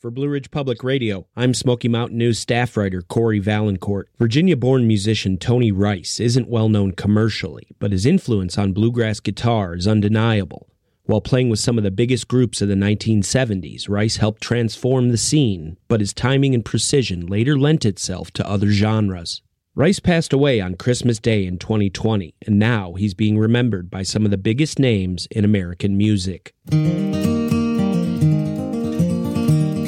[0.00, 4.04] For Blue Ridge Public Radio, I'm Smoky Mountain News staff writer Cory Vaillancourt.
[4.18, 9.74] Virginia born musician Tony Rice isn't well known commercially, but his influence on bluegrass guitar
[9.74, 10.70] is undeniable.
[11.04, 15.18] While playing with some of the biggest groups of the 1970s, Rice helped transform the
[15.18, 19.42] scene, but his timing and precision later lent itself to other genres.
[19.74, 24.24] Rice passed away on Christmas Day in 2020, and now he's being remembered by some
[24.24, 26.54] of the biggest names in American music.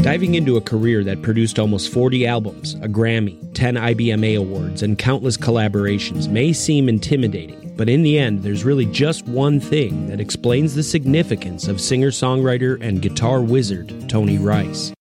[0.02, 4.98] Diving into a career that produced almost 40 albums, a Grammy, 10 IBMA awards, and
[4.98, 10.18] countless collaborations may seem intimidating, but in the end, there's really just one thing that
[10.18, 14.92] explains the significance of singer songwriter and guitar wizard Tony Rice.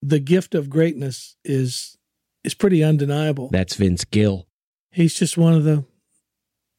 [0.00, 1.98] The gift of greatness is
[2.44, 3.48] is pretty undeniable.
[3.50, 4.46] That's Vince Gill.
[4.92, 5.84] He's just one of the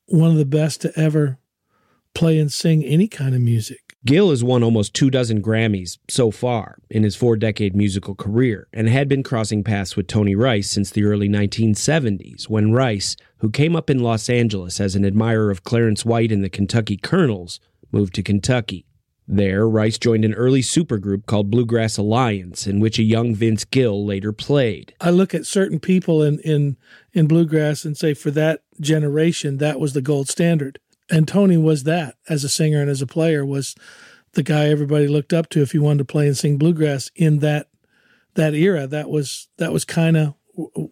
[0.06, 1.40] one of the best to ever
[2.14, 3.85] play and sing any kind of music.
[4.06, 8.68] Gill has won almost two dozen Grammys so far in his four decade musical career
[8.72, 13.50] and had been crossing paths with Tony Rice since the early 1970s when Rice, who
[13.50, 17.60] came up in Los Angeles as an admirer of Clarence White and the Kentucky Colonels,
[17.92, 18.86] moved to Kentucky.
[19.28, 24.06] There, Rice joined an early supergroup called Bluegrass Alliance, in which a young Vince Gill
[24.06, 24.94] later played.
[25.02, 26.78] I look at certain people in, in,
[27.12, 30.78] in bluegrass and say, for that generation, that was the gold standard
[31.10, 33.76] and Tony was that as a singer and as a player was
[34.34, 37.40] the guy everybody looked up to if you wanted to play and sing bluegrass in
[37.40, 37.68] that
[38.36, 38.86] that era.
[38.88, 40.36] That was that was kind of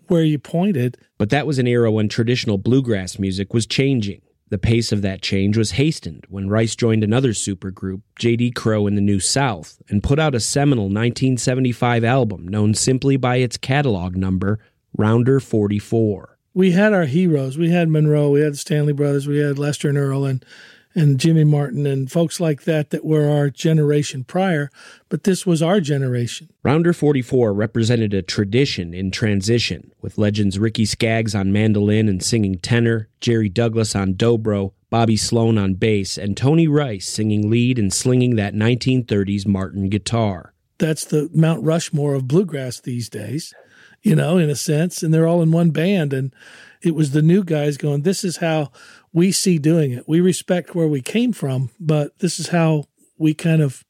[0.08, 0.98] where you pointed.
[1.18, 4.22] But that was an era when traditional bluegrass music was changing.
[4.50, 8.52] The pace of that change was hastened when Rice joined another supergroup, J.D.
[8.52, 13.38] Crowe and the New South, and put out a seminal 1975 album known simply by
[13.38, 14.60] its catalog number,
[14.96, 17.58] Rounder 44 we had our heroes.
[17.58, 20.46] We had Monroe, we had the Stanley Brothers, we had Lester and Earl, and
[20.96, 24.70] and Jimmy Martin and folks like that that were our generation prior,
[25.10, 26.50] but this was our generation.
[26.62, 32.60] Rounder 44 represented a tradition in transition, with legends Ricky Skaggs on mandolin and singing
[32.60, 37.92] tenor, Jerry Douglas on dobro, Bobby Slone on bass, and Tony Rice singing lead and
[37.92, 40.54] slinging that 1930s Martin guitar.
[40.78, 43.54] That's the Mount Rushmore of bluegrass these days
[44.04, 46.14] you know, in a sense, and they're all in one band.
[46.14, 46.34] And
[46.82, 48.72] it was the new guys going, This is how
[49.12, 50.08] we see doing it.
[50.08, 52.86] We respect where we came from, but this is how
[53.18, 53.86] we kind of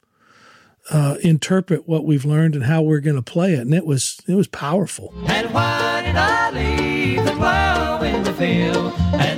[0.91, 3.61] uh, interpret what we've learned and how we're going to play it.
[3.61, 5.13] And it was it was powerful.
[5.27, 9.32] And why did I leave the plow in the field and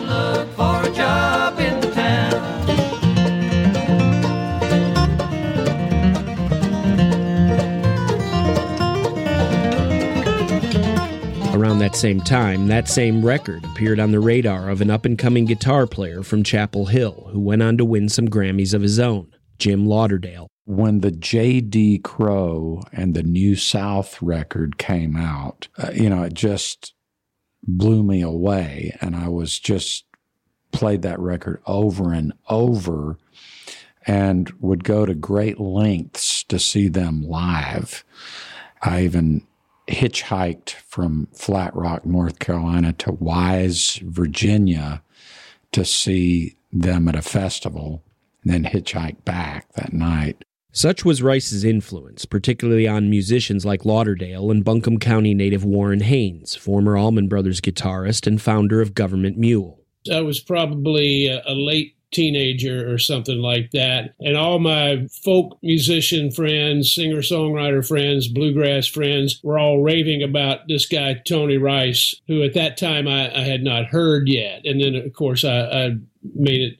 [11.86, 15.46] that same time, that same record appeared on the radar of an up and coming
[15.46, 19.32] guitar player from Chapel Hill who went on to win some Grammys of his own,
[19.60, 20.48] Jim Lauderdale.
[20.66, 22.00] When the J.D.
[22.00, 26.96] Crowe and the New South record came out, uh, you know, it just
[27.62, 28.98] blew me away.
[29.00, 30.06] And I was just
[30.72, 33.20] played that record over and over
[34.08, 38.04] and would go to great lengths to see them live.
[38.82, 39.46] I even
[39.88, 45.02] hitchhiked from Flat Rock, North Carolina to Wise, Virginia
[45.72, 48.04] to see them at a festival,
[48.44, 50.44] and then hitchhiked back that night.
[50.72, 56.54] Such was Rice's influence, particularly on musicians like Lauderdale and Buncombe County native Warren Haynes,
[56.54, 59.80] former Allman Brothers guitarist and founder of Government Mule.
[60.12, 64.14] I was probably a late teenager or something like that.
[64.22, 70.68] And all my folk musician friends, singer songwriter friends, bluegrass friends were all raving about
[70.68, 74.66] this guy, Tony Rice, who at that time I, I had not heard yet.
[74.66, 75.90] And then, of course, I, I
[76.34, 76.80] made it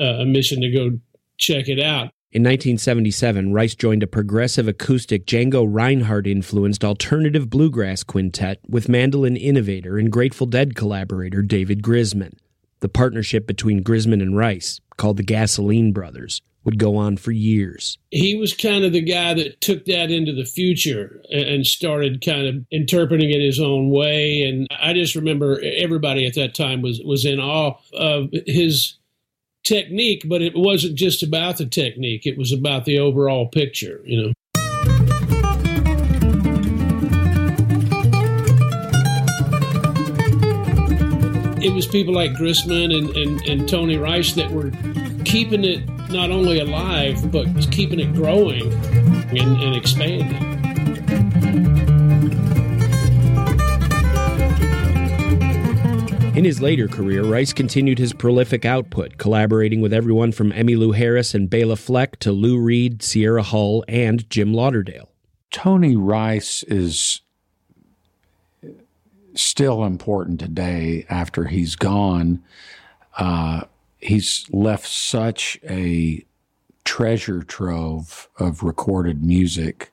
[0.00, 0.98] uh, a mission to go
[1.38, 2.10] check it out.
[2.32, 9.36] In 1977, Rice joined a progressive acoustic Django Reinhardt influenced alternative bluegrass quintet with mandolin
[9.36, 12.32] innovator and Grateful Dead collaborator David Grisman.
[12.82, 17.96] The partnership between Grisman and Rice, called the Gasoline Brothers, would go on for years.
[18.10, 22.48] He was kind of the guy that took that into the future and started kind
[22.48, 24.42] of interpreting it his own way.
[24.42, 28.94] And I just remember everybody at that time was, was in awe of his
[29.62, 34.20] technique, but it wasn't just about the technique, it was about the overall picture, you
[34.20, 34.32] know.
[41.62, 44.72] It was people like Grisman and, and, and Tony Rice that were
[45.24, 48.72] keeping it not only alive, but keeping it growing
[49.30, 50.50] and, and expanding.
[56.34, 61.34] In his later career, Rice continued his prolific output, collaborating with everyone from Emmylou Harris
[61.34, 65.10] and Bela Fleck to Lou Reed, Sierra Hull, and Jim Lauderdale.
[65.50, 67.20] Tony Rice is
[69.34, 72.42] still important today after he's gone.
[73.16, 73.62] Uh,
[73.98, 76.24] he's left such a
[76.84, 79.90] treasure trove of recorded music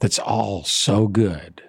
[0.00, 1.62] that's all so good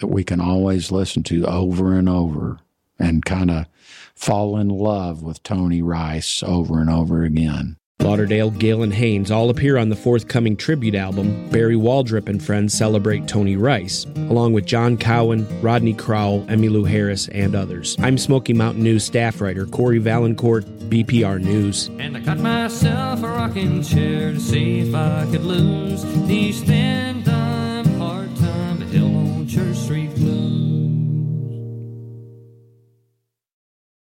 [0.00, 2.58] that we can always listen to over and over
[2.98, 3.66] and kind of
[4.14, 7.76] fall in love with Tony Rice over and over again.
[8.00, 11.48] Lauderdale, Gill and Haynes all appear on the forthcoming tribute album.
[11.50, 17.28] Barry Waldrep and friends celebrate Tony Rice, along with John Cowan, Rodney Crowell, Emmylou Harris,
[17.28, 17.96] and others.
[18.00, 21.88] I'm Smoky Mountain News staff writer Cory Vaillancourt, BPR News.
[21.98, 27.09] And I got myself a rocking chair to see if I could lose these thin